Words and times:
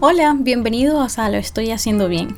Hola, 0.00 0.32
bienvenidos 0.38 1.18
a 1.18 1.28
Lo 1.28 1.38
Estoy 1.38 1.72
Haciendo 1.72 2.08
Bien. 2.08 2.36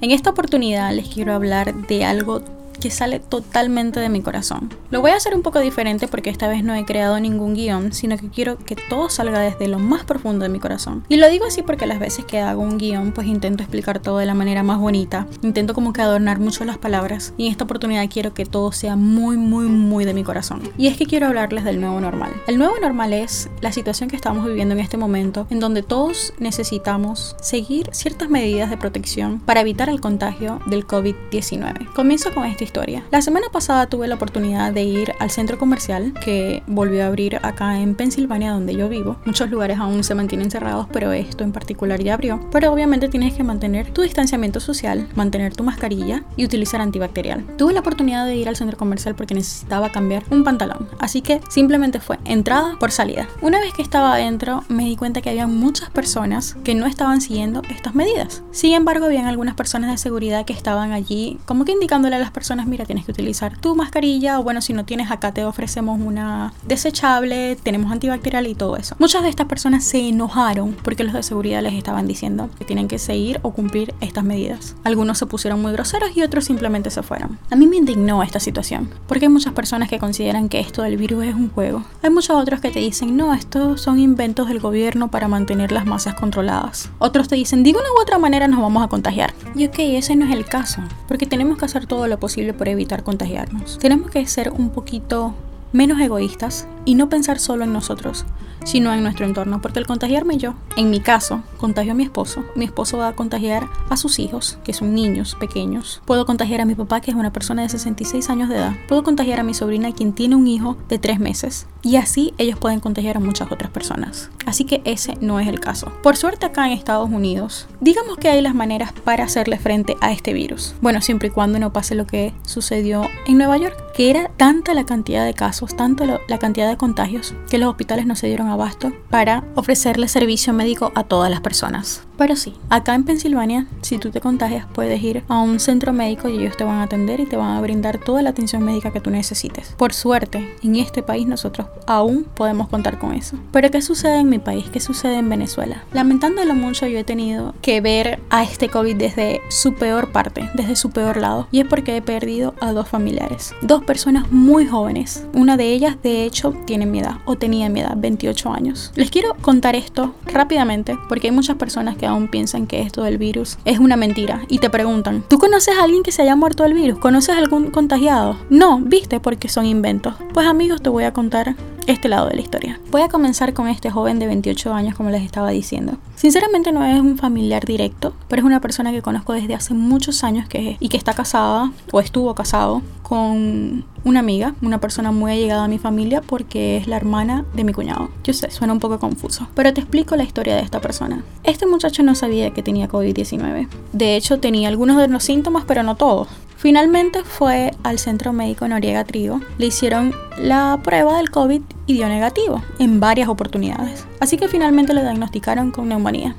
En 0.00 0.10
esta 0.10 0.30
oportunidad 0.30 0.90
les 0.94 1.06
quiero 1.06 1.34
hablar 1.34 1.74
de 1.86 2.02
algo 2.02 2.40
que 2.84 2.90
sale 2.90 3.18
totalmente 3.18 3.98
de 3.98 4.10
mi 4.10 4.20
corazón. 4.20 4.68
Lo 4.90 5.00
voy 5.00 5.12
a 5.12 5.16
hacer 5.16 5.34
un 5.34 5.40
poco 5.40 5.58
diferente 5.58 6.06
porque 6.06 6.28
esta 6.28 6.48
vez 6.48 6.62
no 6.62 6.74
he 6.74 6.84
creado 6.84 7.18
ningún 7.18 7.54
guion, 7.54 7.94
sino 7.94 8.18
que 8.18 8.28
quiero 8.28 8.58
que 8.58 8.76
todo 8.76 9.08
salga 9.08 9.40
desde 9.40 9.68
lo 9.68 9.78
más 9.78 10.04
profundo 10.04 10.42
de 10.42 10.50
mi 10.50 10.58
corazón. 10.58 11.02
Y 11.08 11.16
lo 11.16 11.30
digo 11.30 11.46
así 11.46 11.62
porque 11.62 11.86
las 11.86 11.98
veces 11.98 12.26
que 12.26 12.40
hago 12.40 12.60
un 12.60 12.76
guion, 12.76 13.12
pues 13.12 13.26
intento 13.26 13.62
explicar 13.62 14.00
todo 14.00 14.18
de 14.18 14.26
la 14.26 14.34
manera 14.34 14.62
más 14.62 14.78
bonita, 14.78 15.26
intento 15.40 15.72
como 15.72 15.94
que 15.94 16.02
adornar 16.02 16.40
mucho 16.40 16.66
las 16.66 16.76
palabras 16.76 17.32
y 17.38 17.46
en 17.46 17.52
esta 17.52 17.64
oportunidad 17.64 18.06
quiero 18.12 18.34
que 18.34 18.44
todo 18.44 18.70
sea 18.70 18.96
muy, 18.96 19.38
muy, 19.38 19.64
muy 19.64 20.04
de 20.04 20.12
mi 20.12 20.22
corazón. 20.22 20.60
Y 20.76 20.88
es 20.88 20.98
que 20.98 21.06
quiero 21.06 21.28
hablarles 21.28 21.64
del 21.64 21.80
nuevo 21.80 21.98
normal. 22.02 22.34
El 22.46 22.58
nuevo 22.58 22.74
normal 22.82 23.14
es 23.14 23.48
la 23.62 23.72
situación 23.72 24.10
que 24.10 24.16
estamos 24.16 24.44
viviendo 24.44 24.74
en 24.74 24.80
este 24.80 24.98
momento, 24.98 25.46
en 25.48 25.58
donde 25.58 25.82
todos 25.82 26.34
necesitamos 26.38 27.34
seguir 27.40 27.88
ciertas 27.92 28.28
medidas 28.28 28.68
de 28.68 28.76
protección 28.76 29.40
para 29.40 29.62
evitar 29.62 29.88
el 29.88 30.02
contagio 30.02 30.60
del 30.66 30.86
COVID-19. 30.86 31.94
Comienzo 31.94 32.34
con 32.34 32.44
esta 32.44 32.64
historia. 32.64 32.73
La 33.10 33.22
semana 33.22 33.46
pasada 33.52 33.86
tuve 33.86 34.08
la 34.08 34.16
oportunidad 34.16 34.72
de 34.72 34.82
ir 34.82 35.12
al 35.20 35.30
centro 35.30 35.58
comercial 35.58 36.12
que 36.24 36.64
volvió 36.66 37.04
a 37.04 37.06
abrir 37.06 37.36
acá 37.42 37.80
en 37.80 37.94
Pensilvania 37.94 38.50
donde 38.50 38.74
yo 38.74 38.88
vivo. 38.88 39.16
Muchos 39.24 39.48
lugares 39.48 39.78
aún 39.78 40.02
se 40.02 40.16
mantienen 40.16 40.50
cerrados, 40.50 40.88
pero 40.92 41.12
esto 41.12 41.44
en 41.44 41.52
particular 41.52 42.02
ya 42.02 42.14
abrió. 42.14 42.40
Pero 42.50 42.72
obviamente 42.72 43.08
tienes 43.08 43.34
que 43.34 43.44
mantener 43.44 43.92
tu 43.92 44.02
distanciamiento 44.02 44.58
social, 44.58 45.08
mantener 45.14 45.54
tu 45.54 45.62
mascarilla 45.62 46.24
y 46.36 46.44
utilizar 46.44 46.80
antibacterial. 46.80 47.44
Tuve 47.56 47.72
la 47.74 47.80
oportunidad 47.80 48.26
de 48.26 48.34
ir 48.34 48.48
al 48.48 48.56
centro 48.56 48.76
comercial 48.76 49.14
porque 49.14 49.34
necesitaba 49.34 49.92
cambiar 49.92 50.24
un 50.30 50.42
pantalón, 50.42 50.88
así 50.98 51.22
que 51.22 51.40
simplemente 51.48 52.00
fue 52.00 52.18
entrada 52.24 52.76
por 52.80 52.90
salida. 52.90 53.28
Una 53.40 53.60
vez 53.60 53.72
que 53.72 53.82
estaba 53.82 54.14
adentro 54.14 54.64
me 54.68 54.84
di 54.84 54.96
cuenta 54.96 55.22
que 55.22 55.30
había 55.30 55.46
muchas 55.46 55.90
personas 55.90 56.56
que 56.64 56.74
no 56.74 56.86
estaban 56.86 57.20
siguiendo 57.20 57.62
estas 57.70 57.94
medidas. 57.94 58.42
Sin 58.50 58.74
embargo, 58.74 59.06
habían 59.06 59.26
algunas 59.26 59.54
personas 59.54 59.92
de 59.92 59.98
seguridad 59.98 60.44
que 60.44 60.52
estaban 60.52 60.92
allí 60.92 61.38
como 61.44 61.64
que 61.64 61.72
indicándole 61.72 62.16
a 62.16 62.18
las 62.18 62.32
personas 62.32 62.63
mira, 62.66 62.84
tienes 62.84 63.04
que 63.04 63.12
utilizar 63.12 63.58
tu 63.58 63.74
mascarilla 63.74 64.38
o 64.38 64.42
bueno, 64.42 64.60
si 64.60 64.72
no 64.72 64.84
tienes 64.84 65.10
acá 65.10 65.32
te 65.32 65.44
ofrecemos 65.44 66.00
una 66.00 66.52
desechable, 66.66 67.56
tenemos 67.62 67.92
antibacterial 67.92 68.46
y 68.46 68.54
todo 68.54 68.76
eso. 68.76 68.96
Muchas 68.98 69.22
de 69.22 69.28
estas 69.28 69.46
personas 69.46 69.84
se 69.84 70.08
enojaron 70.08 70.76
porque 70.82 71.04
los 71.04 71.12
de 71.12 71.22
seguridad 71.22 71.62
les 71.62 71.74
estaban 71.74 72.06
diciendo 72.06 72.50
que 72.58 72.64
tienen 72.64 72.88
que 72.88 72.98
seguir 72.98 73.40
o 73.42 73.52
cumplir 73.52 73.94
estas 74.00 74.24
medidas. 74.24 74.76
Algunos 74.84 75.18
se 75.18 75.26
pusieron 75.26 75.60
muy 75.60 75.72
groseros 75.72 76.16
y 76.16 76.22
otros 76.22 76.44
simplemente 76.44 76.90
se 76.90 77.02
fueron. 77.02 77.38
A 77.50 77.56
mí 77.56 77.66
me 77.66 77.76
indignó 77.76 78.22
esta 78.22 78.40
situación 78.40 78.90
porque 79.06 79.26
hay 79.26 79.32
muchas 79.32 79.52
personas 79.52 79.88
que 79.88 79.98
consideran 79.98 80.48
que 80.48 80.60
esto 80.60 80.82
del 80.82 80.96
virus 80.96 81.24
es 81.24 81.34
un 81.34 81.50
juego. 81.50 81.84
Hay 82.02 82.10
muchos 82.10 82.36
otros 82.36 82.60
que 82.60 82.70
te 82.70 82.80
dicen, 82.80 83.16
no, 83.16 83.34
estos 83.34 83.80
son 83.80 83.98
inventos 83.98 84.48
del 84.48 84.60
gobierno 84.60 85.10
para 85.10 85.28
mantener 85.28 85.72
las 85.72 85.86
masas 85.86 86.14
controladas. 86.14 86.90
Otros 86.98 87.28
te 87.28 87.36
dicen, 87.36 87.62
de 87.62 87.70
una 87.70 87.80
u 87.96 88.00
otra 88.00 88.18
manera 88.18 88.48
nos 88.48 88.60
vamos 88.60 88.82
a 88.82 88.88
contagiar. 88.88 89.34
Y 89.54 89.66
ok, 89.66 89.76
ese 89.78 90.16
no 90.16 90.24
es 90.26 90.32
el 90.32 90.44
caso, 90.44 90.80
porque 91.08 91.26
tenemos 91.26 91.58
que 91.58 91.64
hacer 91.64 91.86
todo 91.86 92.06
lo 92.06 92.18
posible 92.18 92.53
por 92.54 92.68
evitar 92.68 93.02
contagiarnos. 93.02 93.78
Tenemos 93.78 94.10
que 94.10 94.26
ser 94.26 94.50
un 94.50 94.70
poquito 94.70 95.34
menos 95.74 96.00
egoístas 96.00 96.66
y 96.84 96.94
no 96.94 97.08
pensar 97.08 97.40
solo 97.40 97.64
en 97.64 97.72
nosotros, 97.72 98.24
sino 98.64 98.94
en 98.94 99.02
nuestro 99.02 99.26
entorno, 99.26 99.60
porque 99.60 99.80
al 99.80 99.86
contagiarme 99.86 100.38
yo, 100.38 100.54
en 100.76 100.88
mi 100.88 101.00
caso, 101.00 101.42
contagio 101.58 101.92
a 101.92 101.94
mi 101.94 102.04
esposo, 102.04 102.44
mi 102.54 102.64
esposo 102.64 102.96
va 102.96 103.08
a 103.08 103.16
contagiar 103.16 103.68
a 103.90 103.96
sus 103.96 104.18
hijos, 104.18 104.58
que 104.64 104.72
son 104.72 104.94
niños 104.94 105.34
pequeños, 105.34 106.00
puedo 106.06 106.24
contagiar 106.24 106.60
a 106.60 106.64
mi 106.64 106.74
papá, 106.74 107.00
que 107.00 107.10
es 107.10 107.16
una 107.16 107.32
persona 107.32 107.62
de 107.62 107.68
66 107.68 108.30
años 108.30 108.48
de 108.48 108.56
edad, 108.56 108.72
puedo 108.88 109.02
contagiar 109.02 109.40
a 109.40 109.42
mi 109.42 109.52
sobrina, 109.52 109.92
quien 109.92 110.12
tiene 110.12 110.36
un 110.36 110.46
hijo 110.46 110.76
de 110.88 110.98
3 110.98 111.18
meses, 111.18 111.66
y 111.82 111.96
así 111.96 112.32
ellos 112.38 112.58
pueden 112.58 112.80
contagiar 112.80 113.16
a 113.16 113.20
muchas 113.20 113.50
otras 113.52 113.70
personas. 113.70 114.30
Así 114.46 114.64
que 114.64 114.80
ese 114.84 115.18
no 115.20 115.40
es 115.40 115.48
el 115.48 115.60
caso. 115.60 115.92
Por 116.02 116.16
suerte 116.16 116.46
acá 116.46 116.66
en 116.66 116.72
Estados 116.72 117.10
Unidos, 117.10 117.66
digamos 117.80 118.16
que 118.16 118.28
hay 118.28 118.40
las 118.40 118.54
maneras 118.54 118.92
para 118.92 119.24
hacerle 119.24 119.58
frente 119.58 119.96
a 120.00 120.12
este 120.12 120.32
virus. 120.32 120.74
Bueno, 120.80 121.00
siempre 121.00 121.28
y 121.28 121.30
cuando 121.30 121.58
no 121.58 121.72
pase 121.72 121.94
lo 121.94 122.06
que 122.06 122.32
sucedió 122.46 123.08
en 123.26 123.38
Nueva 123.38 123.58
York, 123.58 123.76
que 123.94 124.10
era 124.10 124.30
tanta 124.36 124.72
la 124.72 124.84
cantidad 124.84 125.24
de 125.24 125.34
casos, 125.34 125.63
tanta 125.66 126.04
la 126.04 126.38
cantidad 126.38 126.68
de 126.68 126.76
contagios, 126.76 127.34
que 127.48 127.58
los 127.58 127.68
hospitales 127.68 128.06
no 128.06 128.16
se 128.16 128.26
dieron 128.26 128.48
abasto 128.48 128.92
para 129.10 129.44
ofrecerle 129.54 130.08
servicio 130.08 130.52
médico 130.52 130.92
a 130.94 131.04
todas 131.04 131.30
las 131.30 131.40
personas. 131.40 132.06
Pero 132.24 132.36
sí, 132.36 132.54
acá 132.70 132.94
en 132.94 133.04
Pensilvania, 133.04 133.66
si 133.82 133.98
tú 133.98 134.10
te 134.10 134.22
contagias, 134.22 134.66
puedes 134.72 135.02
ir 135.02 135.22
a 135.28 135.40
un 135.40 135.60
centro 135.60 135.92
médico 135.92 136.30
y 136.30 136.38
ellos 136.38 136.56
te 136.56 136.64
van 136.64 136.76
a 136.76 136.84
atender 136.84 137.20
y 137.20 137.26
te 137.26 137.36
van 137.36 137.54
a 137.54 137.60
brindar 137.60 137.98
toda 137.98 138.22
la 138.22 138.30
atención 138.30 138.62
médica 138.62 138.92
que 138.92 139.00
tú 139.00 139.10
necesites. 139.10 139.74
Por 139.76 139.92
suerte, 139.92 140.56
en 140.62 140.76
este 140.76 141.02
país 141.02 141.26
nosotros 141.26 141.66
aún 141.86 142.24
podemos 142.24 142.68
contar 142.68 142.98
con 142.98 143.12
eso. 143.12 143.36
Pero 143.52 143.70
¿qué 143.70 143.82
sucede 143.82 144.20
en 144.20 144.30
mi 144.30 144.38
país? 144.38 144.64
¿Qué 144.72 144.80
sucede 144.80 145.18
en 145.18 145.28
Venezuela? 145.28 145.84
Lamentándolo 145.92 146.54
mucho, 146.54 146.86
yo 146.86 146.98
he 146.98 147.04
tenido 147.04 147.54
que 147.60 147.82
ver 147.82 148.20
a 148.30 148.42
este 148.42 148.70
COVID 148.70 148.96
desde 148.96 149.42
su 149.50 149.74
peor 149.74 150.10
parte, 150.10 150.48
desde 150.54 150.76
su 150.76 150.92
peor 150.92 151.18
lado. 151.18 151.46
Y 151.52 151.60
es 151.60 151.66
porque 151.66 151.94
he 151.94 152.00
perdido 152.00 152.54
a 152.58 152.72
dos 152.72 152.88
familiares. 152.88 153.52
Dos 153.60 153.84
personas 153.84 154.32
muy 154.32 154.66
jóvenes. 154.66 155.26
Una 155.34 155.58
de 155.58 155.74
ellas, 155.74 155.98
de 156.02 156.24
hecho, 156.24 156.54
tiene 156.64 156.86
mi 156.86 157.00
edad 157.00 157.18
o 157.26 157.36
tenía 157.36 157.68
mi 157.68 157.80
edad, 157.80 157.98
28 157.98 158.50
años. 158.50 158.92
Les 158.94 159.10
quiero 159.10 159.36
contar 159.42 159.76
esto 159.76 160.14
rápidamente 160.24 160.96
porque 161.06 161.26
hay 161.26 161.34
muchas 161.34 161.56
personas 161.56 161.98
que 161.98 162.06
piensan 162.30 162.66
que 162.66 162.82
esto 162.82 163.02
del 163.02 163.18
virus 163.18 163.58
es 163.64 163.78
una 163.78 163.96
mentira 163.96 164.44
y 164.48 164.58
te 164.58 164.70
preguntan, 164.70 165.24
¿tú 165.28 165.38
conoces 165.38 165.76
a 165.76 165.84
alguien 165.84 166.02
que 166.02 166.12
se 166.12 166.22
haya 166.22 166.36
muerto 166.36 166.62
del 166.62 166.74
virus? 166.74 166.98
¿Conoces 166.98 167.34
a 167.34 167.38
algún 167.38 167.70
contagiado? 167.70 168.36
No, 168.50 168.78
viste 168.80 169.20
porque 169.20 169.48
son 169.48 169.66
inventos. 169.66 170.14
Pues 170.32 170.46
amigos, 170.46 170.82
te 170.82 170.90
voy 170.90 171.04
a 171.04 171.12
contar 171.12 171.56
este 171.86 172.08
lado 172.08 172.28
de 172.28 172.36
la 172.36 172.42
historia. 172.42 172.80
Voy 172.90 173.02
a 173.02 173.08
comenzar 173.08 173.54
con 173.54 173.68
este 173.68 173.90
joven 173.90 174.18
de 174.18 174.26
28 174.26 174.72
años, 174.72 174.94
como 174.94 175.10
les 175.10 175.22
estaba 175.22 175.50
diciendo. 175.50 175.98
Sinceramente 176.16 176.72
no 176.72 176.84
es 176.84 177.00
un 177.00 177.18
familiar 177.18 177.64
directo, 177.64 178.14
pero 178.28 178.40
es 178.40 178.46
una 178.46 178.60
persona 178.60 178.92
que 178.92 179.02
conozco 179.02 179.32
desde 179.32 179.54
hace 179.54 179.74
muchos 179.74 180.24
años 180.24 180.48
que, 180.48 180.76
y 180.80 180.88
que 180.88 180.96
está 180.96 181.14
casada 181.14 181.72
o 181.92 182.00
estuvo 182.00 182.34
casado 182.34 182.82
con 183.02 183.84
una 184.04 184.20
amiga, 184.20 184.54
una 184.62 184.80
persona 184.80 185.12
muy 185.12 185.32
allegada 185.32 185.64
a 185.64 185.68
mi 185.68 185.78
familia 185.78 186.22
porque 186.22 186.76
es 186.76 186.86
la 186.86 186.96
hermana 186.96 187.44
de 187.54 187.64
mi 187.64 187.72
cuñado. 187.72 188.08
Yo 188.22 188.32
sé, 188.32 188.50
suena 188.50 188.72
un 188.72 188.80
poco 188.80 188.98
confuso, 188.98 189.48
pero 189.54 189.72
te 189.72 189.80
explico 189.80 190.16
la 190.16 190.24
historia 190.24 190.56
de 190.56 190.62
esta 190.62 190.80
persona. 190.80 191.22
Este 191.42 191.66
muchacho 191.66 192.02
no 192.02 192.14
sabía 192.14 192.50
que 192.50 192.62
tenía 192.62 192.88
COVID-19. 192.88 193.68
De 193.92 194.16
hecho, 194.16 194.40
tenía 194.40 194.68
algunos 194.68 194.96
de 194.98 195.08
los 195.08 195.22
síntomas, 195.22 195.64
pero 195.66 195.82
no 195.82 195.96
todos. 195.96 196.28
Finalmente 196.56 197.24
fue 197.24 197.72
al 197.82 197.98
centro 197.98 198.32
médico 198.32 198.66
Noriega 198.66 199.04
Trigo. 199.04 199.40
Le 199.58 199.66
hicieron 199.66 200.14
la 200.38 200.80
prueba 200.82 201.18
del 201.18 201.30
COVID 201.30 201.60
y 201.86 201.92
dio 201.92 202.08
negativo 202.08 202.62
en 202.78 203.00
varias 203.00 203.28
oportunidades. 203.28 204.06
Así 204.20 204.36
que 204.36 204.48
finalmente 204.48 204.94
le 204.94 205.02
diagnosticaron 205.02 205.70
con 205.70 205.88
neumonía. 205.88 206.36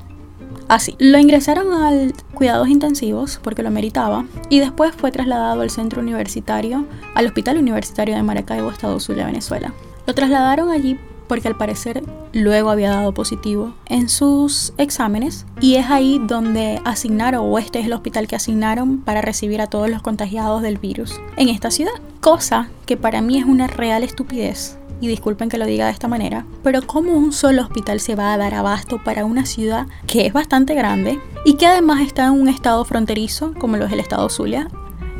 Así, 0.68 0.96
lo 0.98 1.18
ingresaron 1.18 1.72
al 1.72 2.12
cuidados 2.34 2.68
intensivos 2.68 3.38
porque 3.40 3.62
lo 3.62 3.70
meritaba 3.70 4.24
y 4.48 4.58
después 4.58 4.94
fue 4.96 5.12
trasladado 5.12 5.60
al 5.60 5.70
centro 5.70 6.02
universitario, 6.02 6.86
al 7.14 7.26
Hospital 7.26 7.58
Universitario 7.58 8.16
de 8.16 8.22
Maracaibo, 8.24 8.70
Estado 8.70 8.98
Zulia, 8.98 9.26
Venezuela. 9.26 9.72
Lo 10.06 10.14
trasladaron 10.14 10.70
allí 10.70 10.98
porque 11.28 11.48
al 11.48 11.56
parecer 11.56 12.02
luego 12.32 12.70
había 12.70 12.90
dado 12.90 13.12
positivo 13.12 13.74
en 13.86 14.08
sus 14.08 14.72
exámenes 14.78 15.46
y 15.60 15.76
es 15.76 15.86
ahí 15.90 16.20
donde 16.24 16.80
asignaron 16.84 17.42
o 17.44 17.58
este 17.58 17.80
es 17.80 17.86
el 17.86 17.92
hospital 17.92 18.26
que 18.26 18.36
asignaron 18.36 18.98
para 18.98 19.22
recibir 19.22 19.60
a 19.60 19.66
todos 19.66 19.90
los 19.90 20.02
contagiados 20.02 20.62
del 20.62 20.78
virus 20.78 21.20
en 21.36 21.48
esta 21.48 21.70
ciudad, 21.70 21.94
cosa 22.20 22.68
que 22.86 22.96
para 22.96 23.20
mí 23.20 23.38
es 23.38 23.44
una 23.44 23.66
real 23.66 24.02
estupidez. 24.02 24.78
Y 24.98 25.08
disculpen 25.08 25.50
que 25.50 25.58
lo 25.58 25.66
diga 25.66 25.84
de 25.86 25.92
esta 25.92 26.08
manera, 26.08 26.46
pero 26.62 26.80
¿cómo 26.80 27.12
un 27.12 27.32
solo 27.32 27.60
hospital 27.60 28.00
se 28.00 28.14
va 28.14 28.32
a 28.32 28.38
dar 28.38 28.54
abasto 28.54 28.98
para 29.04 29.26
una 29.26 29.44
ciudad 29.44 29.86
que 30.06 30.26
es 30.26 30.32
bastante 30.32 30.74
grande 30.74 31.20
y 31.44 31.54
que 31.54 31.66
además 31.66 32.00
está 32.00 32.26
en 32.26 32.32
un 32.32 32.48
estado 32.48 32.82
fronterizo 32.86 33.52
como 33.58 33.76
lo 33.76 33.84
es 33.84 33.92
el 33.92 34.00
estado 34.00 34.30
Zulia? 34.30 34.68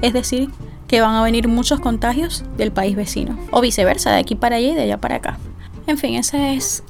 Es 0.01 0.15
decir, 0.15 0.49
que 0.87 1.01
van 1.01 1.15
a 1.15 1.23
venir 1.23 1.49
muchos 1.49 1.81
contagios 1.81 2.45
del 2.57 2.73
país 2.73 2.97
vecino, 2.97 3.39
o 3.51 3.61
viceversa, 3.61 4.13
de 4.13 4.19
aquí 4.19 4.35
para 4.35 4.57
allá 4.57 4.69
y 4.69 4.75
de 4.75 4.83
allá 4.83 5.01
para 5.01 5.17
acá. 5.17 5.39
En 5.87 5.99
fin, 5.99 6.15
ese 6.15 6.55
es 6.55 6.83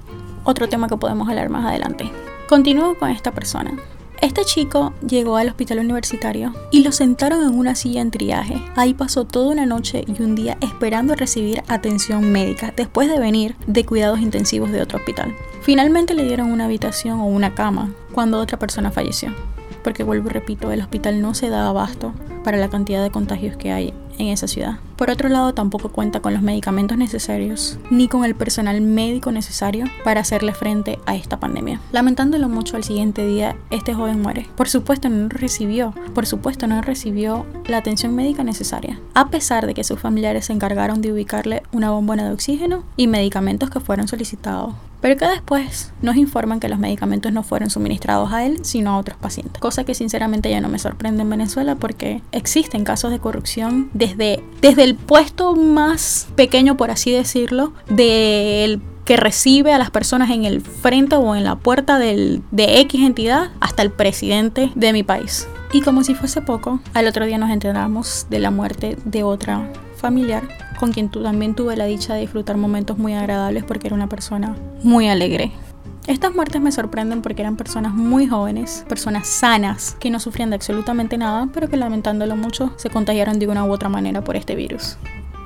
otro 0.44 0.68
tema 0.68 0.88
que 0.88 0.96
podemos 0.96 1.28
hablar 1.28 1.50
más 1.50 1.66
adelante. 1.66 2.10
Continúo 2.48 2.96
con 2.98 3.10
esta 3.10 3.32
persona. 3.32 3.76
Este 4.22 4.44
chico 4.44 4.94
llegó 5.06 5.36
al 5.36 5.48
hospital 5.48 5.80
universitario 5.80 6.54
y 6.72 6.82
lo 6.82 6.90
sentaron 6.90 7.42
en 7.42 7.58
una 7.58 7.74
silla 7.74 8.00
en 8.00 8.10
triaje. 8.10 8.62
Ahí 8.74 8.94
pasó 8.94 9.26
toda 9.26 9.52
una 9.52 9.66
noche 9.66 10.04
y 10.06 10.22
un 10.22 10.34
día 10.34 10.56
esperando 10.62 11.14
recibir 11.14 11.62
atención 11.68 12.32
médica 12.32 12.72
después 12.74 13.10
de 13.10 13.18
venir 13.18 13.54
de 13.66 13.84
cuidados 13.84 14.20
intensivos 14.20 14.72
de 14.72 14.80
otro 14.80 14.98
hospital. 14.98 15.34
Finalmente 15.60 16.14
le 16.14 16.24
dieron 16.24 16.50
una 16.50 16.64
habitación 16.64 17.20
o 17.20 17.26
una 17.26 17.54
cama 17.54 17.92
cuando 18.12 18.40
otra 18.40 18.58
persona 18.58 18.90
falleció. 18.90 19.34
Porque 19.84 20.04
vuelvo 20.04 20.30
y 20.30 20.32
repito, 20.32 20.72
el 20.72 20.80
hospital 20.80 21.20
no 21.20 21.34
se 21.34 21.50
da 21.50 21.68
abasto 21.68 22.14
para 22.42 22.56
la 22.56 22.70
cantidad 22.70 23.02
de 23.02 23.10
contagios 23.10 23.56
que 23.58 23.72
hay 23.72 23.92
en 24.18 24.28
esa 24.28 24.48
ciudad. 24.48 24.78
Por 24.96 25.10
otro 25.10 25.28
lado, 25.28 25.52
tampoco 25.52 25.90
cuenta 25.90 26.20
con 26.20 26.32
los 26.32 26.42
medicamentos 26.42 26.96
necesarios 26.96 27.78
ni 27.90 28.08
con 28.08 28.24
el 28.24 28.34
personal 28.34 28.80
médico 28.80 29.32
necesario 29.32 29.86
para 30.04 30.20
hacerle 30.20 30.54
frente 30.54 30.98
a 31.06 31.14
esta 31.14 31.38
pandemia. 31.38 31.80
Lamentándolo 31.92 32.48
mucho, 32.48 32.76
al 32.76 32.84
siguiente 32.84 33.26
día 33.26 33.56
este 33.70 33.94
joven 33.94 34.22
muere. 34.22 34.46
Por 34.56 34.68
supuesto, 34.68 35.08
no 35.08 35.28
recibió, 35.28 35.94
por 36.14 36.26
supuesto, 36.26 36.66
no 36.66 36.80
recibió 36.82 37.46
la 37.66 37.78
atención 37.78 38.14
médica 38.14 38.44
necesaria, 38.44 39.00
a 39.14 39.28
pesar 39.28 39.66
de 39.66 39.74
que 39.74 39.84
sus 39.84 40.00
familiares 40.00 40.46
se 40.46 40.52
encargaron 40.52 41.00
de 41.02 41.12
ubicarle 41.12 41.62
una 41.72 41.90
bombona 41.90 42.24
de 42.24 42.32
oxígeno 42.32 42.84
y 42.96 43.06
medicamentos 43.06 43.70
que 43.70 43.80
fueron 43.80 44.08
solicitados 44.08 44.74
pero 45.06 45.18
que 45.18 45.28
después 45.28 45.92
nos 46.02 46.16
informan 46.16 46.58
que 46.58 46.68
los 46.68 46.80
medicamentos 46.80 47.32
no 47.32 47.44
fueron 47.44 47.70
suministrados 47.70 48.32
a 48.32 48.44
él, 48.44 48.64
sino 48.64 48.90
a 48.90 48.98
otros 48.98 49.16
pacientes. 49.16 49.60
Cosa 49.60 49.84
que 49.84 49.94
sinceramente 49.94 50.50
ya 50.50 50.60
no 50.60 50.68
me 50.68 50.80
sorprende 50.80 51.22
en 51.22 51.30
Venezuela 51.30 51.76
porque 51.76 52.22
existen 52.32 52.82
casos 52.82 53.12
de 53.12 53.20
corrupción 53.20 53.88
desde, 53.94 54.42
desde 54.60 54.82
el 54.82 54.96
puesto 54.96 55.54
más 55.54 56.26
pequeño, 56.34 56.76
por 56.76 56.90
así 56.90 57.12
decirlo, 57.12 57.72
del 57.88 58.82
que 59.04 59.16
recibe 59.16 59.72
a 59.72 59.78
las 59.78 59.92
personas 59.92 60.28
en 60.30 60.44
el 60.44 60.60
frente 60.60 61.14
o 61.14 61.36
en 61.36 61.44
la 61.44 61.54
puerta 61.54 62.00
de 62.00 62.42
X 62.50 63.00
entidad 63.00 63.52
hasta 63.60 63.82
el 63.82 63.92
presidente 63.92 64.72
de 64.74 64.92
mi 64.92 65.04
país. 65.04 65.46
Y 65.72 65.82
como 65.82 66.02
si 66.02 66.16
fuese 66.16 66.42
poco, 66.42 66.80
al 66.94 67.06
otro 67.06 67.26
día 67.26 67.38
nos 67.38 67.50
enteramos 67.50 68.26
de 68.28 68.40
la 68.40 68.50
muerte 68.50 68.98
de 69.04 69.22
otra 69.22 69.70
familiar 69.96 70.65
con 70.76 70.92
quien 70.92 71.10
también 71.10 71.54
tuve 71.54 71.76
la 71.76 71.86
dicha 71.86 72.14
de 72.14 72.20
disfrutar 72.20 72.56
momentos 72.56 72.98
muy 72.98 73.14
agradables 73.14 73.64
porque 73.64 73.88
era 73.88 73.96
una 73.96 74.08
persona 74.08 74.56
muy 74.82 75.08
alegre. 75.08 75.52
Estas 76.06 76.34
muertes 76.34 76.60
me 76.60 76.70
sorprenden 76.70 77.20
porque 77.20 77.42
eran 77.42 77.56
personas 77.56 77.92
muy 77.92 78.28
jóvenes, 78.28 78.84
personas 78.88 79.26
sanas, 79.26 79.96
que 79.98 80.10
no 80.10 80.20
sufrían 80.20 80.50
de 80.50 80.56
absolutamente 80.56 81.18
nada, 81.18 81.48
pero 81.52 81.68
que 81.68 81.76
lamentándolo 81.76 82.36
mucho 82.36 82.72
se 82.76 82.90
contagiaron 82.90 83.40
de 83.40 83.48
una 83.48 83.64
u 83.64 83.72
otra 83.72 83.88
manera 83.88 84.22
por 84.22 84.36
este 84.36 84.54
virus. 84.54 84.98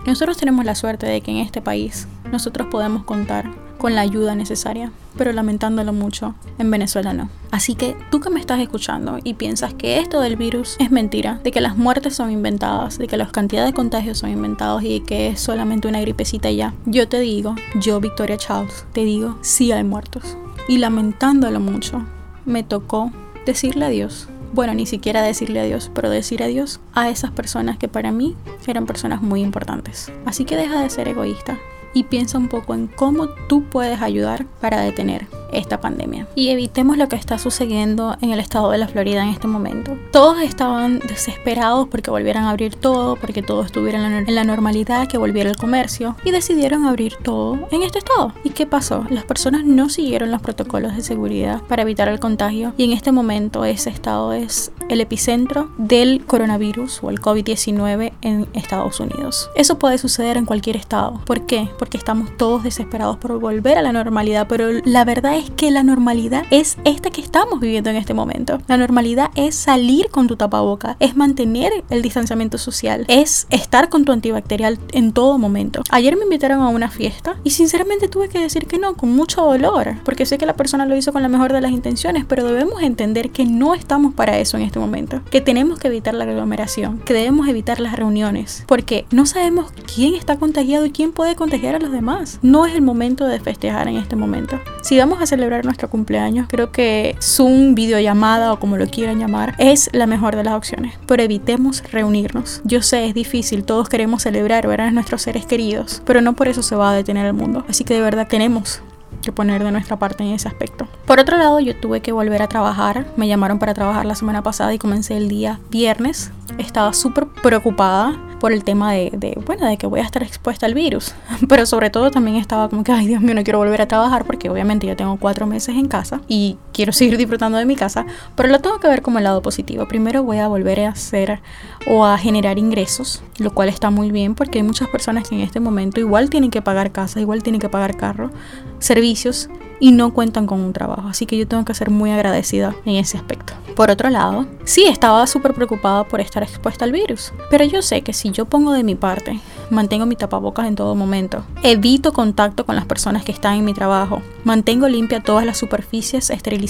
Nosotros 0.07 0.37
tenemos 0.37 0.67
la 0.67 0.75
suerte 0.75 1.07
de 1.07 1.23
que 1.23 1.31
en 1.31 1.39
este 1.39 1.63
país 1.63 2.07
nosotros 2.31 2.69
podemos 2.71 3.05
contar 3.05 3.51
con 3.81 3.95
la 3.95 4.03
ayuda 4.03 4.35
necesaria, 4.35 4.93
pero 5.17 5.33
lamentándolo 5.33 5.95
mucho, 5.95 6.35
en 6.59 6.71
Venezuela 6.71 7.15
no. 7.15 7.31
Así 7.51 7.75
que 7.75 7.97
tú 8.11 8.21
que 8.21 8.29
me 8.29 8.39
estás 8.39 8.61
escuchando 8.61 9.19
y 9.25 9.35
piensas 9.35 9.73
que 9.73 9.99
esto 9.99 10.21
del 10.21 10.37
virus 10.37 10.77
es 10.79 10.91
mentira, 10.91 11.41
de 11.43 11.51
que 11.51 11.63
las 11.63 11.79
muertes 11.79 12.15
son 12.15 12.31
inventadas, 12.31 12.99
de 12.99 13.09
que 13.09 13.17
las 13.17 13.33
cantidades 13.33 13.71
de 13.71 13.75
contagios 13.75 14.19
son 14.19 14.31
inventados 14.31 14.83
y 14.83 15.01
que 15.01 15.29
es 15.29 15.41
solamente 15.41 15.89
una 15.89 16.03
gripecita 16.03 16.51
ya, 16.51 16.75
yo 16.85 17.09
te 17.09 17.21
digo, 17.21 17.57
yo 17.81 18.01
Victoria 18.01 18.37
Charles, 18.37 18.85
te 18.93 19.03
digo, 19.05 19.39
sí 19.41 19.73
hay 19.73 19.83
muertos. 19.83 20.37
Y 20.69 20.77
lamentándolo 20.77 21.59
mucho, 21.59 22.05
me 22.45 22.63
tocó 22.63 23.11
decirle 23.47 23.87
adiós 23.87 24.29
bueno, 24.53 24.75
ni 24.75 24.85
siquiera 24.85 25.23
decirle 25.23 25.61
adiós, 25.61 25.93
pero 25.95 26.11
decir 26.11 26.43
adiós 26.43 26.81
a 26.93 27.09
esas 27.09 27.31
personas 27.31 27.79
que 27.79 27.87
para 27.87 28.11
mí 28.11 28.35
eran 28.67 28.85
personas 28.85 29.23
muy 29.23 29.43
importantes. 29.43 30.11
Así 30.25 30.45
que 30.45 30.57
deja 30.57 30.83
de 30.83 30.91
ser 30.91 31.07
egoísta 31.07 31.57
y 31.95 32.05
piensa 32.05 32.39
un 32.39 32.49
poco 32.49 32.75
en 32.75 32.87
cómo 32.87 33.29
tú 33.49 33.65
puedes 33.65 34.01
ayudar 34.01 34.47
para 34.61 34.81
detener 34.81 35.40
esta 35.53 35.81
pandemia. 35.81 36.27
Y 36.35 36.49
evitemos 36.49 36.97
lo 36.97 37.09
que 37.09 37.17
está 37.17 37.39
sucediendo 37.39 38.17
en 38.21 38.31
el 38.31 38.41
estado 38.41 38.71
de 38.71 38.79
la 38.79 38.89
Florida 38.89 39.23
en 39.23 39.31
este 39.31 39.47
momento. 39.47 39.97
Todos 40.13 40.41
estaban 40.43 41.01
desesperados 41.01 41.89
porque 41.89 42.11
volvieran 42.11 42.45
a 42.45 42.51
abrir 42.51 42.75
todo, 42.75 43.17
porque 43.17 43.43
todo 43.43 43.63
estuviera 43.63 43.99
en 43.99 44.35
la, 44.35 44.45
normalidad, 44.45 45.09
que 45.09 45.19
volviera 45.19 45.51
el 45.51 45.57
comercio 45.57 46.17
y 46.25 46.31
decidieron 46.31 46.85
abrir 46.87 47.17
todo 47.17 47.69
en 47.71 47.83
este 47.83 47.99
estado. 47.99 48.33
¿Y 48.45 48.51
qué 48.51 48.67
pasó? 48.67 49.05
Las 49.11 49.25
personas 49.25 49.65
no 49.65 49.89
siguieron 49.89 50.31
los 50.31 50.41
protocolos 50.41 50.97
de 50.97 51.03
seguridad 51.03 51.63
para 51.63 51.83
evitar 51.83 52.09
el 52.09 52.21
contagio 52.21 52.73
y 52.77 52.85
en 52.85 52.93
este 52.93 53.13
momento 53.13 53.65
ese 53.65 53.91
estado 53.91 54.33
es 54.33 54.73
el 54.89 55.01
epicentro 55.01 55.71
del 55.79 56.25
coronavirus 56.27 57.03
o 57.03 57.11
el 57.11 57.21
COVID-19 57.21 58.13
en 58.23 58.49
Estados 58.55 59.01
Unidos. 59.01 59.51
Eso 59.55 59.79
puede 59.79 59.99
suceder 59.99 60.37
en 60.37 60.47
cualquier 60.47 60.77
estado. 60.77 61.21
¿Por 61.27 61.47
qué? 61.47 61.69
Porque 61.79 61.97
estamos 61.97 62.37
todos 62.37 62.63
desesperados 62.63 63.17
por 63.17 63.39
volver 63.39 63.79
a 63.79 63.83
la 63.83 63.93
normalidad, 63.93 64.47
pero 64.49 64.69
la 64.85 65.05
verdad 65.05 65.40
es 65.41 65.51
que 65.51 65.71
la 65.71 65.83
normalidad 65.83 66.45
es 66.51 66.77
esta 66.85 67.11
que 67.11 67.23
estamos 67.23 67.61
viviendo 67.61 67.89
en 67.89 67.97
este 67.97 68.13
momento. 68.13 68.61
La 68.69 68.77
normalidad 68.77 69.31
es 69.35 69.55
salir 69.55 70.11
con 70.11 70.27
tu 70.27 70.37
tapaboca, 70.37 70.97
es 71.01 71.17
mantener 71.17 71.73
el 71.89 72.03
distanciamiento 72.03 72.59
social, 72.59 73.07
es 73.09 73.47
estar 73.49 73.89
con 73.89 74.05
tu 74.05 74.13
antibacterial 74.13 74.79
en 74.93 75.13
todo 75.13 75.39
momento. 75.39 75.83
Ayer 75.91 76.17
me 76.17 76.25
invitaron 76.25 76.61
a 76.61 76.69
una 76.69 76.91
fiesta 76.91 77.37
y 77.43 77.51
sinceramente 77.51 78.09
tuve 78.09 78.29
que 78.29 78.39
decir 78.39 78.67
que 78.67 78.79
no, 78.79 78.95
con 78.97 79.13
mucho 79.13 79.43
dolor, 79.43 79.97
porque 80.05 80.27
sé 80.27 80.37
que 80.37 80.45
la 80.45 80.57
persona 80.57 80.85
lo 80.85 80.95
hizo 80.95 81.13
con 81.13 81.23
la 81.23 81.29
mejor 81.29 81.53
de 81.53 81.63
las 81.63 81.73
intenciones, 81.73 82.27
pero 82.27 82.45
debemos 82.45 82.83
entender 82.83 83.31
que 83.31 83.47
no 83.47 83.75
estamos 83.75 84.13
para 84.13 84.39
eso 84.39 84.59
en 84.59 84.65
este 84.65 84.79
momento, 84.79 85.23
que 85.31 85.41
tenemos 85.41 85.79
que 85.79 85.89
evitar 85.89 86.13
la 86.13 86.25
aglomeración, 86.25 86.99
que 86.99 87.15
debemos 87.15 87.49
evitar 87.49 87.81
las 87.81 87.97
reuniones, 87.97 88.65
porque 88.67 89.07
no 89.11 89.25
sabemos 89.25 89.73
quién 89.95 90.15
está 90.15 90.39
contagiado 90.39 90.85
y 90.85 90.91
quién 90.91 91.13
puede 91.13 91.35
contagiar 91.35 91.77
a 91.77 91.79
los 91.79 91.93
demás. 91.93 92.39
No 92.43 92.67
es 92.67 92.75
el 92.75 92.83
momento 92.83 93.27
de 93.27 93.41
festejar 93.41 93.89
en 93.89 93.97
este 93.97 94.17
momento. 94.17 94.61
Si 94.83 94.99
vamos 94.99 95.23
a 95.23 95.27
celebrar 95.31 95.65
nuestro 95.65 95.89
cumpleaños, 95.89 96.47
creo 96.49 96.71
que 96.71 97.17
Zoom, 97.23 97.75
videollamada 97.75 98.53
o 98.53 98.61
como 98.61 98.77
lo 98.77 98.87
quieran 98.87 99.19
llamar, 99.19 99.55
es 99.59 99.89
la 99.93 100.07
mejor 100.07 100.37
de 100.37 100.45
las 100.45 100.55
opciones. 100.55 100.99
Pero 101.07 101.23
evitemos 101.23 101.83
reunirnos. 101.91 102.61
Yo 102.65 102.83
sé, 102.83 103.07
es 103.07 103.15
difícil, 103.15 103.65
todos 103.65 103.89
queremos 103.89 104.23
celebrar, 104.23 104.67
ver 104.67 104.83
a 104.83 104.91
nuestros 104.91 105.23
seres 105.23 105.47
queridos, 105.47 106.03
pero 106.05 106.21
no 106.21 106.35
por 106.35 106.49
eso 106.49 106.63
se 106.63 106.77
va 106.77 106.91
a 106.91 106.95
detener 106.95 107.27
el 107.27 107.33
mundo. 107.33 107.65
Así 107.69 107.85
que 107.85 107.95
de 107.95 108.03
verdad 108.03 108.29
tenemos 108.29 108.83
que 109.23 109.33
poner 109.33 109.63
de 109.63 109.73
nuestra 109.73 109.99
parte 109.99 110.25
en 110.25 110.31
ese 110.31 110.49
aspecto. 110.49 110.89
Por 111.07 111.21
otro 111.21 111.37
lado, 111.37 111.61
yo 111.61 111.77
tuve 111.77 112.01
que 112.01 112.13
volver 112.13 112.43
a 112.43 112.49
trabajar. 112.49 113.07
Me 113.17 113.29
llamaron 113.29 113.59
para 113.59 113.75
trabajar 113.75 114.07
la 114.07 114.15
semana 114.15 114.43
pasada 114.43 114.73
y 114.75 114.79
comencé 114.79 115.17
el 115.17 115.29
día 115.29 115.61
viernes. 115.71 116.31
Estaba 116.59 116.93
súper 116.93 117.27
preocupada 117.27 118.19
por 118.41 118.53
el 118.53 118.65
tema 118.65 118.93
de, 118.93 119.39
bueno, 119.47 119.67
de 119.67 119.77
que 119.77 119.87
voy 119.87 120.01
a 120.01 120.03
estar 120.03 120.23
expuesta 120.25 120.67
al 120.67 120.75
virus. 120.75 121.15
Pero 121.49 121.67
sobre 121.67 121.91
todo 121.91 122.11
también 122.11 122.37
estaba 122.37 122.69
como 122.69 122.83
que, 122.83 122.91
ay 122.91 123.07
Dios 123.07 123.21
mío, 123.21 123.35
no 123.35 123.45
quiero 123.45 123.59
volver 123.61 123.83
a 123.83 123.87
trabajar 123.87 124.25
porque 124.25 124.51
obviamente 124.51 124.87
yo 124.87 124.97
tengo 124.97 125.17
cuatro 125.19 125.47
meses 125.47 125.77
en 125.77 125.87
casa 125.87 126.21
y 126.27 126.57
quiero 126.81 126.95
seguir 126.95 127.19
disfrutando 127.19 127.59
de 127.59 127.67
mi 127.67 127.77
casa. 127.77 128.07
Pero 128.35 128.49
lo 128.49 128.59
tengo 128.59 128.81
que 128.81 128.89
ver 128.89 129.03
como 129.03 129.19
el 129.19 129.25
lado 129.25 129.43
positivo. 129.43 129.87
Primero 129.87 130.23
voy 130.23 130.39
a 130.39 130.49
volver 130.49 130.81
a 130.81 130.89
hacer 130.89 131.43
o 131.87 132.07
a 132.07 132.17
generar 132.17 132.59
ingresos, 132.59 133.23
lo 133.37 133.53
cual 133.53 133.69
está 133.69 133.91
muy 133.91 134.11
bien 134.11 134.35
porque 134.35 134.61
hay 134.61 134.63
muchas 134.63 134.89
personas 134.89 135.29
que 135.29 135.35
en 135.35 135.43
este 135.43 135.61
momento 135.61 136.01
igual 136.01 136.31
tienen 136.31 136.51
que 136.51 136.63
pagar 136.63 136.91
casa, 136.91 137.21
igual 137.21 137.43
tienen 137.43 137.61
que 137.61 137.69
pagar 137.69 137.99
carro, 137.99 138.31
servicios 138.79 139.51
y 139.79 139.93
no 139.93 140.15
cuentan 140.15 140.47
con 140.47 140.61
un 140.61 140.73
trabajo. 140.73 141.09
Así 141.09 141.27
que 141.27 141.37
yo 141.37 141.47
tengo 141.47 141.67
que 141.67 141.75
ser 141.75 141.91
muy 141.91 142.13
agradecida 142.13 142.75
en 142.87 142.97
ese 142.97 143.19
aspecto. 143.19 143.53
Por 143.77 143.91
otro 143.91 144.11
lado, 144.11 144.47
sí 144.65 144.85
estaba 144.85 145.27
súper 145.27 145.55
preocupada 145.55 146.05
por 146.05 146.21
estar 146.21 146.43
expuesta 146.43 146.85
al 146.85 146.93
virus, 146.93 147.33
pero 147.51 147.65
yo 147.65 147.83
sé 147.83 148.03
que 148.03 148.13
si 148.13 148.31
yo 148.31 148.45
pongo 148.45 148.73
de 148.73 148.85
mi 148.85 148.95
parte, 148.95 149.41
mantengo 149.71 150.07
mi 150.07 150.17
tapabocas 150.17 150.67
en 150.67 150.75
todo 150.75 150.95
momento, 150.95 151.45
evito 151.63 152.13
contacto 152.13 152.67
con 152.67 152.77
las 152.77 152.85
personas 152.85 153.25
que 153.25 153.33
están 153.33 153.55
en 153.55 153.65
mi 153.65 153.73
trabajo, 153.73 154.21
mantengo 154.45 154.89
limpia 154.89 155.23
todas 155.23 155.47
las 155.47 155.57
superficies 155.57 156.29
esterilizadas 156.31 156.70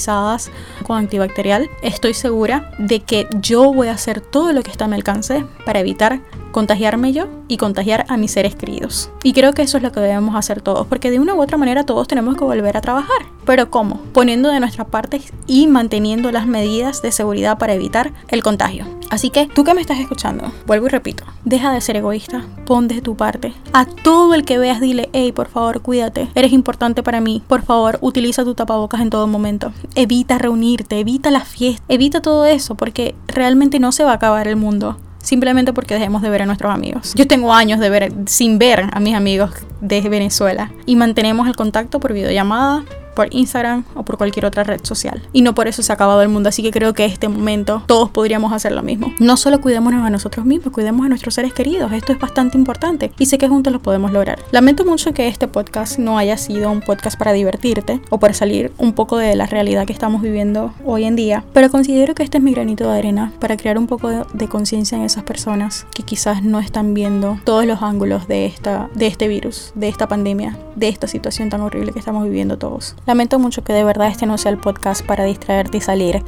con 0.84 0.98
antibacterial, 0.98 1.68
estoy 1.82 2.14
segura 2.14 2.72
de 2.78 3.00
que 3.00 3.26
yo 3.40 3.72
voy 3.72 3.88
a 3.88 3.92
hacer 3.92 4.20
todo 4.20 4.52
lo 4.52 4.62
que 4.62 4.70
está 4.70 4.86
a 4.86 4.88
mi 4.88 4.96
alcance 4.96 5.44
para 5.64 5.80
evitar 5.80 6.20
contagiarme 6.50 7.12
yo 7.12 7.26
y 7.48 7.56
contagiar 7.56 8.06
a 8.08 8.16
mis 8.16 8.32
seres 8.32 8.54
queridos. 8.54 9.10
Y 9.22 9.32
creo 9.32 9.52
que 9.52 9.62
eso 9.62 9.76
es 9.76 9.82
lo 9.82 9.92
que 9.92 10.00
debemos 10.00 10.34
hacer 10.34 10.60
todos, 10.62 10.86
porque 10.86 11.10
de 11.10 11.20
una 11.20 11.34
u 11.34 11.42
otra 11.42 11.58
manera 11.58 11.84
todos 11.84 12.08
tenemos 12.08 12.36
que 12.36 12.44
volver 12.44 12.76
a 12.76 12.80
trabajar. 12.80 13.26
Pero 13.44 13.70
¿cómo? 13.70 14.00
Poniendo 14.12 14.50
de 14.50 14.60
nuestra 14.60 14.84
parte 14.84 15.20
y 15.46 15.66
manteniendo 15.66 16.30
las 16.32 16.46
medidas 16.46 17.02
de 17.02 17.12
seguridad 17.12 17.58
para 17.58 17.74
evitar 17.74 18.12
el 18.28 18.42
contagio. 18.42 18.86
Así 19.10 19.30
que 19.30 19.48
tú 19.48 19.64
que 19.64 19.74
me 19.74 19.80
estás 19.80 19.98
escuchando, 19.98 20.52
vuelvo 20.66 20.86
y 20.86 20.90
repito, 20.90 21.24
deja 21.44 21.72
de 21.72 21.80
ser 21.80 21.96
egoísta, 21.96 22.44
pon 22.64 22.86
de 22.86 23.02
tu 23.02 23.16
parte. 23.16 23.52
A 23.72 23.84
todo 23.84 24.34
el 24.34 24.44
que 24.44 24.58
veas 24.58 24.80
dile, 24.80 25.10
hey, 25.12 25.32
por 25.32 25.48
favor, 25.48 25.82
cuídate, 25.82 26.28
eres 26.36 26.52
importante 26.52 27.02
para 27.02 27.20
mí, 27.20 27.42
por 27.48 27.62
favor, 27.62 27.98
utiliza 28.02 28.44
tu 28.44 28.54
tapabocas 28.54 29.00
en 29.00 29.10
todo 29.10 29.26
momento. 29.26 29.72
Evita 29.96 30.38
reunirte, 30.38 31.00
evita 31.00 31.32
la 31.32 31.40
fiesta, 31.40 31.82
evita 31.88 32.22
todo 32.22 32.46
eso, 32.46 32.76
porque 32.76 33.16
realmente 33.26 33.80
no 33.80 33.90
se 33.90 34.04
va 34.04 34.12
a 34.12 34.14
acabar 34.14 34.46
el 34.46 34.54
mundo 34.54 34.96
simplemente 35.22 35.72
porque 35.72 35.94
dejemos 35.94 36.22
de 36.22 36.30
ver 36.30 36.42
a 36.42 36.46
nuestros 36.46 36.72
amigos. 36.72 37.14
Yo 37.14 37.26
tengo 37.26 37.52
años 37.52 37.80
de 37.80 37.90
ver 37.90 38.12
sin 38.26 38.58
ver 38.58 38.86
a 38.92 39.00
mis 39.00 39.14
amigos 39.14 39.52
de 39.80 40.00
Venezuela 40.08 40.70
y 40.86 40.96
mantenemos 40.96 41.48
el 41.48 41.56
contacto 41.56 42.00
por 42.00 42.12
videollamada, 42.12 42.84
por 43.14 43.28
Instagram 43.34 43.84
o 43.94 44.04
por 44.04 44.18
cualquier 44.18 44.46
otra 44.46 44.64
red 44.64 44.80
social. 44.82 45.22
Y 45.32 45.42
no 45.42 45.54
por 45.54 45.68
eso 45.68 45.82
se 45.82 45.92
ha 45.92 45.94
acabado 45.94 46.22
el 46.22 46.28
mundo, 46.28 46.48
así 46.48 46.62
que 46.62 46.70
creo 46.70 46.94
que 46.94 47.04
en 47.04 47.12
este 47.12 47.28
momento 47.28 47.82
todos 47.86 48.10
podríamos 48.10 48.52
hacer 48.52 48.72
lo 48.72 48.82
mismo. 48.82 49.12
No 49.18 49.36
solo 49.36 49.60
cuidémonos 49.60 50.04
a 50.04 50.10
nosotros 50.10 50.46
mismos, 50.46 50.72
cuidemos 50.72 51.06
a 51.06 51.08
nuestros 51.08 51.34
seres 51.34 51.52
queridos, 51.52 51.92
esto 51.92 52.12
es 52.12 52.18
bastante 52.18 52.56
importante 52.56 53.12
y 53.18 53.26
sé 53.26 53.38
que 53.38 53.48
juntos 53.48 53.72
lo 53.72 53.80
podemos 53.80 54.12
lograr. 54.12 54.38
Lamento 54.50 54.84
mucho 54.84 55.12
que 55.12 55.28
este 55.28 55.48
podcast 55.48 55.98
no 55.98 56.18
haya 56.18 56.36
sido 56.36 56.70
un 56.70 56.80
podcast 56.80 57.18
para 57.18 57.32
divertirte 57.32 58.00
o 58.10 58.18
para 58.18 58.34
salir 58.34 58.72
un 58.78 58.92
poco 58.92 59.16
de 59.16 59.34
la 59.34 59.46
realidad 59.46 59.86
que 59.86 59.92
estamos 59.92 60.22
viviendo 60.22 60.72
hoy 60.84 61.04
en 61.04 61.16
día, 61.16 61.44
pero 61.52 61.70
considero 61.70 62.14
que 62.14 62.22
este 62.22 62.38
es 62.38 62.44
mi 62.44 62.52
granito 62.52 62.90
de 62.90 62.98
arena 62.98 63.32
para 63.40 63.56
crear 63.56 63.78
un 63.78 63.86
poco 63.86 64.10
de, 64.10 64.48
conciencia 64.48 64.98
en 64.98 65.04
esas 65.04 65.22
personas 65.22 65.86
que 65.94 66.02
quizás 66.02 66.42
no 66.42 66.58
están 66.58 66.92
viendo 66.92 67.38
todos 67.44 67.64
los 67.66 67.82
ángulos 67.82 68.26
de, 68.26 68.46
esta, 68.46 68.90
de 68.94 69.06
este 69.06 69.28
virus, 69.28 69.72
de 69.74 69.88
esta 69.88 70.08
pandemia, 70.08 70.58
de 70.74 70.88
esta 70.88 71.06
situación 71.06 71.50
tan 71.50 71.60
horrible 71.60 71.92
que 71.92 71.98
estamos 71.98 72.24
viviendo 72.24 72.58
todos. 72.58 72.96
Lamento 73.10 73.40
mucho 73.40 73.64
que 73.64 73.72
de 73.72 73.82
verdad 73.82 74.06
este 74.06 74.24
no 74.24 74.38
sea 74.38 74.52
el 74.52 74.58
podcast 74.58 75.04
para 75.04 75.24
distraerte 75.24 75.78
y 75.78 75.80
salir 75.80 76.22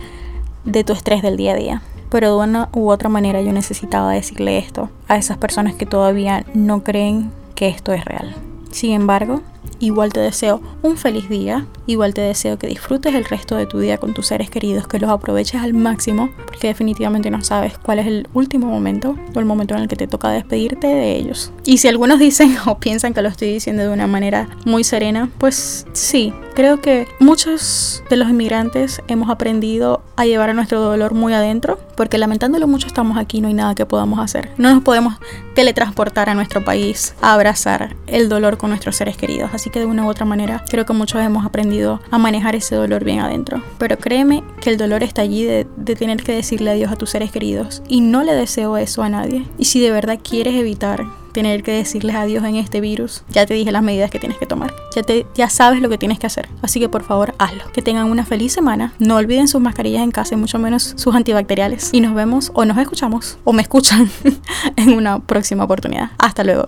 de 0.64 0.82
tu 0.82 0.92
estrés 0.92 1.22
del 1.22 1.36
día 1.36 1.52
a 1.52 1.54
día. 1.54 1.82
Pero 2.10 2.36
de 2.36 2.44
una 2.44 2.70
u 2.72 2.90
otra 2.90 3.08
manera 3.08 3.40
yo 3.40 3.52
necesitaba 3.52 4.10
decirle 4.10 4.58
esto 4.58 4.90
a 5.06 5.16
esas 5.16 5.38
personas 5.38 5.76
que 5.76 5.86
todavía 5.86 6.44
no 6.54 6.82
creen 6.82 7.30
que 7.54 7.68
esto 7.68 7.92
es 7.92 8.04
real. 8.04 8.34
Sin 8.72 8.94
embargo, 8.94 9.42
igual 9.78 10.12
te 10.12 10.20
deseo 10.20 10.60
un 10.82 10.96
feliz 10.96 11.28
día, 11.28 11.66
igual 11.86 12.14
te 12.14 12.20
deseo 12.20 12.58
que 12.58 12.66
disfrutes 12.66 13.14
el 13.14 13.24
resto 13.24 13.56
de 13.56 13.66
tu 13.66 13.78
día 13.78 13.98
con 13.98 14.14
tus 14.14 14.28
seres 14.28 14.50
queridos, 14.50 14.86
que 14.86 14.98
los 14.98 15.10
aproveches 15.10 15.60
al 15.60 15.74
máximo, 15.74 16.30
porque 16.46 16.68
definitivamente 16.68 17.30
no 17.30 17.42
sabes 17.42 17.78
cuál 17.78 17.98
es 17.98 18.06
el 18.06 18.28
último 18.34 18.66
momento 18.66 19.16
o 19.34 19.38
el 19.38 19.44
momento 19.44 19.74
en 19.74 19.82
el 19.82 19.88
que 19.88 19.96
te 19.96 20.06
toca 20.06 20.30
despedirte 20.30 20.86
de 20.86 21.16
ellos. 21.16 21.52
Y 21.64 21.78
si 21.78 21.88
algunos 21.88 22.18
dicen 22.18 22.56
o 22.66 22.78
piensan 22.78 23.14
que 23.14 23.22
lo 23.22 23.28
estoy 23.28 23.52
diciendo 23.52 23.82
de 23.82 23.88
una 23.88 24.06
manera 24.06 24.48
muy 24.64 24.84
serena, 24.84 25.28
pues 25.38 25.86
sí, 25.92 26.32
creo 26.54 26.80
que 26.80 27.08
muchos 27.18 28.02
de 28.10 28.16
los 28.16 28.28
inmigrantes 28.28 29.02
hemos 29.08 29.30
aprendido 29.30 30.02
a 30.16 30.24
llevar 30.24 30.50
a 30.50 30.54
nuestro 30.54 30.80
dolor 30.80 31.14
muy 31.14 31.32
adentro, 31.32 31.78
porque 31.96 32.18
lamentándolo 32.18 32.66
mucho 32.66 32.86
estamos 32.86 33.18
aquí, 33.18 33.40
no 33.40 33.48
hay 33.48 33.54
nada 33.54 33.74
que 33.74 33.86
podamos 33.86 34.18
hacer. 34.18 34.50
No 34.56 34.72
nos 34.72 34.82
podemos 34.82 35.14
teletransportar 35.54 36.28
a 36.28 36.34
nuestro 36.34 36.64
país 36.64 37.14
a 37.20 37.34
abrazar 37.34 37.96
el 38.06 38.28
dolor 38.28 38.58
con 38.58 38.70
nuestros 38.70 38.96
seres 38.96 39.16
queridos, 39.16 39.51
así 39.54 39.70
que 39.70 39.80
de 39.80 39.86
una 39.86 40.04
u 40.04 40.08
otra 40.08 40.24
manera 40.24 40.64
creo 40.68 40.86
que 40.86 40.92
muchos 40.92 41.20
hemos 41.20 41.44
aprendido 41.44 42.00
a 42.10 42.18
manejar 42.18 42.54
ese 42.54 42.74
dolor 42.74 43.04
bien 43.04 43.20
adentro. 43.20 43.62
Pero 43.78 43.98
créeme 43.98 44.42
que 44.60 44.70
el 44.70 44.76
dolor 44.76 45.02
está 45.02 45.22
allí 45.22 45.44
de, 45.44 45.66
de 45.76 45.96
tener 45.96 46.22
que 46.22 46.32
decirle 46.32 46.70
adiós 46.70 46.92
a 46.92 46.96
tus 46.96 47.10
seres 47.10 47.30
queridos 47.30 47.82
y 47.88 48.00
no 48.00 48.22
le 48.22 48.34
deseo 48.34 48.76
eso 48.76 49.02
a 49.02 49.08
nadie. 49.08 49.46
Y 49.58 49.66
si 49.66 49.80
de 49.80 49.90
verdad 49.90 50.18
quieres 50.22 50.54
evitar 50.54 51.04
tener 51.32 51.62
que 51.62 51.72
decirles 51.72 52.14
adiós 52.14 52.44
en 52.44 52.56
este 52.56 52.80
virus, 52.80 53.24
ya 53.30 53.46
te 53.46 53.54
dije 53.54 53.72
las 53.72 53.82
medidas 53.82 54.10
que 54.10 54.18
tienes 54.18 54.38
que 54.38 54.46
tomar. 54.46 54.72
Ya, 54.94 55.02
te, 55.02 55.26
ya 55.34 55.48
sabes 55.48 55.80
lo 55.80 55.88
que 55.88 55.98
tienes 55.98 56.18
que 56.18 56.26
hacer. 56.26 56.48
Así 56.60 56.78
que 56.78 56.88
por 56.88 57.02
favor, 57.02 57.34
hazlo. 57.38 57.64
Que 57.72 57.82
tengan 57.82 58.10
una 58.10 58.24
feliz 58.24 58.52
semana. 58.52 58.92
No 58.98 59.16
olviden 59.16 59.48
sus 59.48 59.60
mascarillas 59.60 60.02
en 60.02 60.10
casa 60.10 60.34
y 60.34 60.38
mucho 60.38 60.58
menos 60.58 60.94
sus 60.96 61.14
antibacteriales. 61.14 61.90
Y 61.92 62.00
nos 62.00 62.14
vemos 62.14 62.52
o 62.54 62.64
nos 62.64 62.78
escuchamos 62.78 63.38
o 63.44 63.52
me 63.52 63.62
escuchan 63.62 64.10
en 64.76 64.92
una 64.92 65.18
próxima 65.18 65.64
oportunidad. 65.64 66.10
Hasta 66.18 66.44
luego. 66.44 66.66